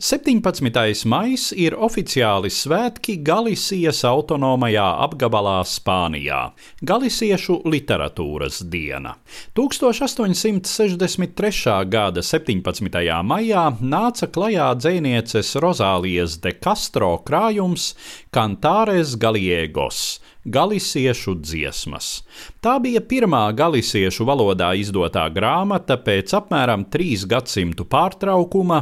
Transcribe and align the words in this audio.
17. 0.00 1.04
maijs 1.04 1.50
ir 1.52 1.74
oficiāli 1.76 2.48
svētki 2.48 3.20
Galisijas 3.20 4.00
autonomajā 4.08 5.04
apgabalā 5.04 5.60
Spānijā- 5.68 6.56
Galisiešu 6.90 7.68
literatūras 7.68 8.64
diena. 8.64 9.20
1863. 9.52 11.84
gada 11.84 12.22
17. 12.22 13.22
maijā 13.22 13.76
nāca 13.82 14.26
klajā 14.26 14.74
dzinieces 14.74 15.54
Rozālijas 15.60 16.40
de 16.40 16.52
Castro 16.52 17.18
krājums 17.18 17.94
Cantāres 18.32 19.18
Galiegos 19.18 20.20
Galisiešu 20.44 21.34
dziesmas. 21.36 22.22
Tā 22.64 22.78
bija 22.80 23.02
pirmā 23.04 23.42
galisiešu 23.52 24.24
valodā 24.24 24.70
izdotā 24.80 25.26
grāmata 25.28 25.98
pēc 26.00 26.32
apmēram 26.38 26.86
trīs 26.88 27.26
gadsimtu 27.28 27.84
pārtraukuma, 27.84 28.78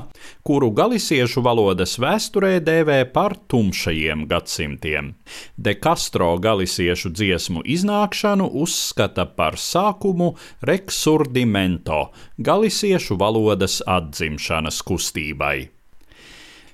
kuru 0.47 0.69
galisiešu 0.71 1.43
valodas 1.43 1.97
vēsturē 1.99 2.61
dēvē 2.63 3.01
par 3.11 3.35
tumšajiem 3.51 4.23
gadsimtiem. 4.31 5.17
De 5.59 5.75
Castro 5.75 6.37
galisiešu 6.39 7.11
dziesmu 7.11 7.65
iznākšanu 7.67 8.47
uzskata 8.63 9.27
par 9.27 9.59
sākumu 9.59 10.37
Reksurdimento, 10.63 12.13
galisiešu 12.39 13.19
valodas 13.19 13.81
atzimšanas 13.83 14.79
kustībai. 14.87 15.78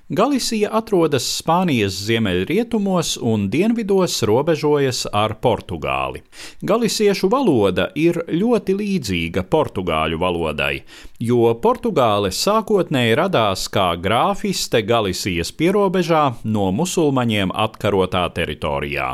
Galisija 0.09 0.69
atrodas 0.77 1.25
Spānijas 1.39 1.95
ziemeļrietumos 2.05 3.15
un 3.25 3.47
dienvidos 3.49 4.19
robežojas 4.29 4.99
ar 5.09 5.31
Portugāli. 5.41 6.19
Galisiešu 6.61 7.25
valoda 7.33 7.87
ir 7.97 8.19
ļoti 8.29 8.75
līdzīga 8.77 9.41
portugāļu 9.49 10.19
valodai, 10.21 10.83
jo 11.17 11.49
Portugāle 11.57 12.29
sākotnēji 12.29 13.15
radās 13.17 13.63
kā 13.73 13.87
grāfiste 13.97 14.83
Galisijas 14.85 15.49
pierobežā 15.49 16.21
no 16.43 16.67
musulmaņiem 16.69 17.55
atkarotā 17.65 18.27
teritorijā. 18.37 19.09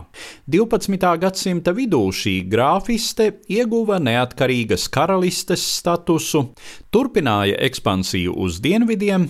12. 0.52 1.08
gadsimta 1.24 1.72
vidū 1.72 2.04
šī 2.12 2.36
grāfiste 2.52 3.30
ieguva 3.48 4.02
neatkarīgas 4.04 4.90
karalistes 4.92 5.64
statusu, 5.80 6.50
turpināja 6.92 7.56
ekspansiju 7.64 8.34
uz 8.44 8.60
dienvidiem, 8.64 9.30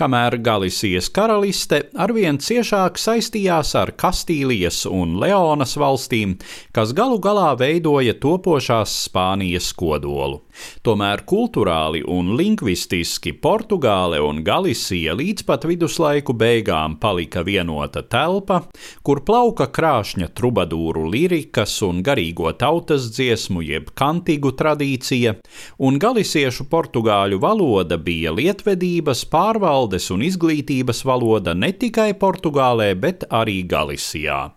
kamēr 0.00 0.38
Galisijas 0.40 1.10
karaliste 1.12 1.82
arvien 2.00 2.38
ciešāk 2.40 2.96
saistījās 3.00 3.74
ar 3.76 3.92
Kastīlijas 4.00 4.86
un 4.88 5.18
Leonas 5.20 5.76
valstīm, 5.76 6.38
kas 6.72 6.94
galu 6.96 7.18
galā 7.20 7.50
veidoja 7.60 8.14
topošās 8.16 8.94
Spānijas 9.06 9.68
kodolu. 9.76 10.40
Tomēr 10.84 11.24
kultūrāli 11.28 12.02
un 12.08 12.32
lingvistiski 12.36 13.34
Portugāle 13.44 14.20
un 14.24 14.40
Galisija 14.44 15.12
līdz 15.16 15.46
pat 15.48 15.66
viduslaiku 15.68 16.32
beigām 16.36 16.96
palika 17.00 17.44
vienota 17.44 18.02
telpa, 18.02 18.62
kur 19.04 19.20
plauka 19.24 19.68
krāšņa 19.68 20.30
trubadūru 20.36 21.04
lirikas 21.12 21.76
un 21.84 22.00
garīgo 22.04 22.52
tautas 22.56 23.10
dziesmu 23.12 23.64
jeb 23.68 23.92
kantīgu 23.96 24.52
tradīcija, 24.56 25.36
un 25.84 26.00
galisiešu 26.00 26.68
portugāļu 26.72 27.01
valoda 27.02 27.96
bija 27.96 28.32
lietvedības, 28.32 29.24
pārvaldes 29.26 30.10
un 30.10 30.22
izglītības 30.22 31.04
valoda 31.04 31.54
ne 31.54 31.72
tikai 31.72 32.12
Portugālē, 32.14 32.94
bet 32.94 33.24
arī 33.30 33.62
Galisijā. 33.66 34.52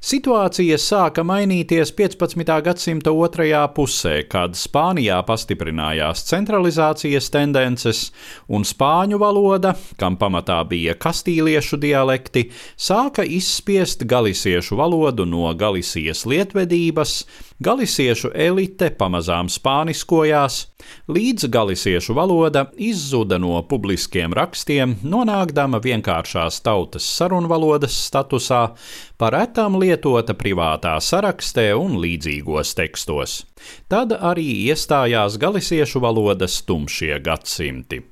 Situācija 0.00 0.78
sāka 0.78 1.22
mainīties 1.22 1.92
15. 1.92 2.62
gadsimta 2.62 3.10
otrajā 3.12 3.66
pusē, 3.74 4.22
kad 4.28 4.56
Spānijā 4.56 5.20
pastiprinājās 5.26 6.24
centralizācijas 6.30 7.30
tendences, 7.30 8.10
un 8.48 8.64
spāņu 8.64 9.18
valoda, 9.20 9.74
kam 9.96 10.16
pamatā 10.16 10.62
bija 10.64 10.94
kastīliešu 10.94 11.76
dialekti, 11.80 12.50
sāka 12.76 13.24
izspiest 13.24 14.06
galisiešu 14.06 14.76
valodu 14.80 15.26
no 15.26 15.52
Galisijas 15.54 16.24
lietvedības, 16.24 17.24
galisiešu 17.60 18.32
elite 18.34 18.90
pamazām 18.96 19.50
spāniskojās, 19.52 20.64
līdz 21.12 21.50
galisiešu 21.90 22.14
valoda 22.14 22.70
izzuda 22.76 23.38
no 23.38 23.62
publiskiem 23.66 24.32
rakstiem, 24.32 24.94
nonākdama 25.02 25.80
vienkāršās 25.82 26.60
tautas 26.62 27.02
sarunvalodas 27.02 27.96
statusā, 28.06 28.76
par 29.18 29.34
etām 29.34 29.74
lietota 29.74 30.34
privātā 30.34 30.94
sarakstē 31.02 31.74
un 31.74 31.98
līdzīgos 31.98 32.76
tekstos. 32.78 33.44
Tad 33.90 34.14
arī 34.14 34.70
iestājās 34.70 35.34
galisiešu 35.36 35.98
valodas 36.00 36.62
tumšie 36.62 37.18
gadsimti. 37.18 38.04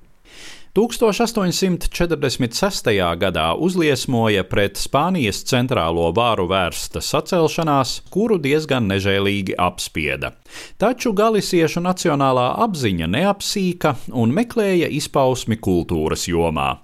1846. 0.74 3.16
gadā 3.18 3.54
uzliesmoja 3.56 4.44
pret 4.44 4.76
Spānijas 4.76 5.44
centrālo 5.48 6.12
vāru 6.16 6.46
vērsta 6.50 7.00
sacelšanās, 7.04 8.02
kuru 8.12 8.38
diezgan 8.42 8.88
nežēlīgi 8.90 9.54
apspieda. 9.58 10.32
Taču 10.78 11.12
galisiešu 11.16 11.80
nacionālā 11.84 12.54
apziņa 12.64 13.06
neapsīka 13.14 13.94
un 14.12 14.32
meklēja 14.36 14.88
izpausmi 14.98 15.56
kultūras 15.56 16.28
jomā. 16.28 16.76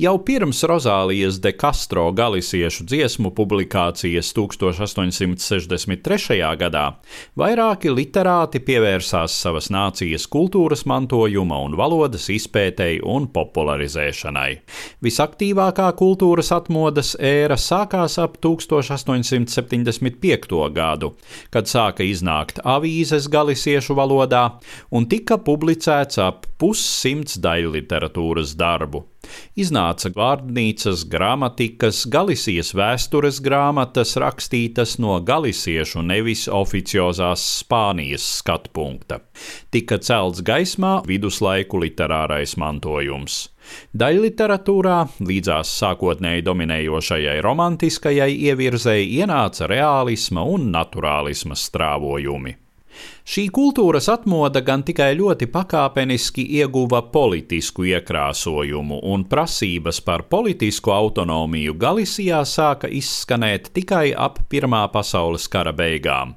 Jau 0.00 0.18
pirms 0.24 0.64
Rozālijas 0.66 1.40
de 1.42 1.52
Castro 1.56 2.12
galisiešu 2.12 2.84
dziesmu 2.90 3.30
publikācijas 3.36 4.32
1863. 4.34 6.56
gadā 6.58 6.86
vairāki 7.38 7.88
literāti 7.94 8.58
pievērsās 8.66 9.32
savas 9.44 9.70
nācijas 9.70 10.26
kultūras 10.30 10.86
mantojuma 10.90 11.58
un 11.66 11.76
valodas 11.78 12.28
izpētei 12.32 13.00
un 13.04 13.30
popularizēšanai. 13.40 14.60
Visaktīvākā 15.04 15.88
kultūras 15.98 16.52
atmodas 16.54 17.16
ēra 17.16 17.56
sākās 17.60 18.18
ap 18.22 18.36
1875. 18.44 20.70
gadu, 20.76 21.14
kad 21.50 21.64
sāka 21.70 22.02
iznākt 22.06 22.60
avīzes 22.64 23.28
galisiešu 23.32 23.94
valodā 23.98 24.44
un 24.90 25.06
tika 25.10 25.38
publicēts 25.40 26.18
ap 26.22 26.46
pussimts 26.60 27.38
daļu 27.40 27.70
literatūras 27.78 28.54
darbu. 28.58 29.09
Iznāca 29.58 30.08
vārdnīcas, 30.14 31.04
gramatikas, 31.10 32.04
Galisijas 32.10 32.72
vēstures 32.76 33.40
grāmatas 33.44 34.14
rakstītas 34.20 34.96
no 35.02 35.18
galisiešu, 35.26 36.02
nevis 36.06 36.46
oficiozās 36.48 37.44
Spānijas 37.60 38.24
skatu 38.38 38.72
punkta. 38.76 39.20
Tika 39.70 40.00
celts 40.00 40.40
gaismā 40.46 41.00
viduslaiku 41.08 41.82
literārais 41.84 42.56
mantojums. 42.60 43.42
Daļliteratūrā 43.94 44.96
līdzās 45.28 45.74
sākotnēji 45.82 46.46
dominējošajai 46.46 47.36
romantiskajai 47.44 48.32
ievirzei 48.48 49.04
ienāca 49.20 49.68
reālisma 49.70 50.46
un 50.56 50.70
naturālisma 50.74 51.58
strāvojumi. 51.58 52.56
Šī 53.30 53.46
kultūras 53.54 54.08
atmoda 54.12 54.62
gan 54.66 54.82
tikai 54.86 55.12
ļoti 55.18 55.46
pakāpeniski 55.52 56.44
ieguva 56.58 57.02
politisku 57.12 57.86
iekrāsojumu, 57.90 59.00
un 59.12 59.24
prasības 59.30 60.00
par 60.04 60.26
politisku 60.32 60.94
autonomiju 60.94 61.76
Galisijā 61.78 62.42
sāka 62.48 62.90
izskanēt 62.90 63.72
tikai 63.76 64.10
ap 64.16 64.42
Pirmā 64.50 64.86
pasaules 64.92 65.46
kara 65.48 65.72
beigām. 65.76 66.34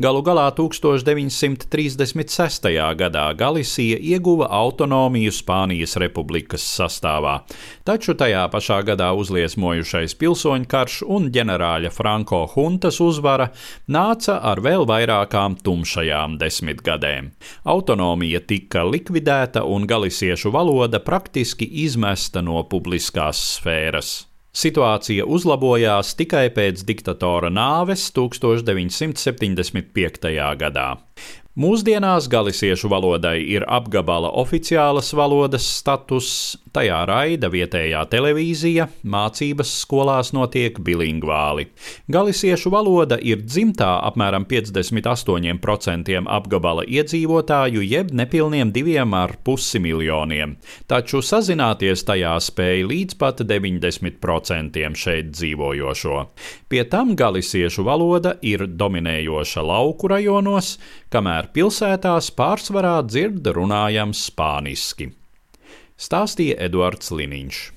Galu 0.00 0.22
galā 0.22 0.50
1936. 0.56 2.68
gadā 2.96 3.34
Galisija 3.36 3.98
ieguva 3.98 4.46
autonomiju 4.60 5.32
Spānijas 5.34 5.96
republikas 6.00 6.64
sastāvā, 6.64 7.40
taču 7.84 8.14
tajā 8.14 8.48
pašā 8.52 8.82
gadā 8.86 9.12
uzliesmojušais 9.18 10.14
pilsoņkarš 10.20 11.02
un 11.08 11.30
ģenerāļa 11.34 11.90
Franko 11.94 12.46
Huntas 12.54 13.00
uzvara 13.04 13.50
nāca 13.88 14.40
ar 14.52 14.60
vēl 14.64 14.86
vairākām 14.88 15.56
tumšajām 15.64 16.38
desmitgadēm. 16.40 17.30
Autonomija 17.64 18.40
tika 18.40 18.84
likvidēta 18.86 19.64
un 19.66 19.86
galisiešu 19.90 20.50
valoda 20.54 21.00
praktiski 21.04 21.66
izmesta 21.84 22.42
no 22.42 22.62
publiskās 22.70 23.58
sfēras. 23.58 24.29
Situācija 24.50 25.22
uzlabojās 25.30 26.16
tikai 26.18 26.48
pēc 26.50 26.80
diktatora 26.82 27.46
nāves 27.54 28.08
1975. 28.16 30.26
gadā. 30.58 30.88
Mūsdienās 31.60 32.24
galisiešu 32.32 32.88
valodai 32.88 33.42
ir 33.52 33.66
apgabala 33.68 34.30
oficiālas 34.40 35.10
valodas 35.12 35.66
status, 35.68 36.28
tajā 36.72 37.02
raida 37.04 37.50
vietējā 37.52 38.00
televīzija, 38.08 38.86
mācības 39.04 39.72
skolās 39.82 40.30
notiek 40.32 40.78
bilingvāli. 40.86 41.66
Galisiešu 42.08 42.72
valoda 42.72 43.18
ir 43.20 43.42
dzimtā 43.44 43.90
apmēram 44.08 44.46
58% 44.48 46.22
apgabala 46.38 46.86
iedzīvotāju, 46.88 47.84
jeb 47.84 48.14
nepilniem 48.16 48.72
diviem 48.72 49.12
ar 49.18 49.36
pusi 49.44 49.82
miljoniem, 49.84 50.56
taču 50.88 51.20
sazināties 51.20 52.06
tajā 52.08 52.38
spēja 52.40 52.88
līdz 52.88 53.18
pat 53.20 53.44
90% 53.44 54.88
šeit 55.02 55.34
dzīvojošo. 55.34 56.24
Pie 56.72 56.86
tam 56.88 57.12
galisiešu 57.20 57.84
valoda 57.84 58.38
ir 58.40 58.64
dominējoša 58.64 59.68
lauku 59.74 60.08
rajonos, 60.14 60.78
kamēr 61.12 61.49
pilsētās 61.54 62.30
pārsvarā 62.36 63.00
dzird 63.06 63.46
runājams 63.56 64.26
spāniski. 64.30 65.10
Stāstīja 66.00 66.56
Eduards 66.66 67.12
Liniņš. 67.12 67.70